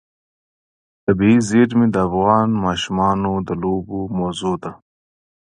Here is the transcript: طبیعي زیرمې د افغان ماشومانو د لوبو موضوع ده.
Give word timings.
طبیعي 1.03 1.37
زیرمې 1.49 1.87
د 1.91 1.95
افغان 2.07 2.49
ماشومانو 2.65 3.31
د 3.47 3.49
لوبو 3.63 3.99
موضوع 4.17 4.55
ده. 4.63 4.71